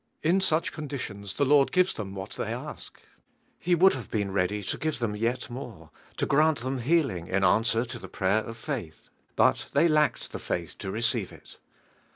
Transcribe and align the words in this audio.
In 0.23 0.41
such 0.41 0.71
conditions 0.71 1.35
the 1.35 1.45
Lord 1.45 1.71
gives 1.71 1.93
them 1.93 2.15
what 2.15 2.31
they 2.31 2.51
ask. 2.51 2.99
He 3.59 3.75
would 3.75 3.93
have 3.93 4.09
been 4.09 4.31
ready 4.31 4.63
to 4.63 4.77
give 4.79 4.97
them 4.97 5.15
yet 5.15 5.47
more, 5.47 5.91
to 6.17 6.25
grant 6.25 6.61
them 6.61 6.79
heal 6.79 7.11
ing 7.11 7.27
iu 7.27 7.33
answer 7.45 7.85
to 7.85 7.99
the 7.99 8.09
prayer 8.09 8.43
of 8.43 8.57
faith, 8.57 9.09
but 9.35 9.67
they 9.73 9.87
lacked 9.87 10.31
the 10.31 10.39
faith 10.39 10.75
to 10.79 10.89
receive 10.89 11.31
it. 11.31 11.59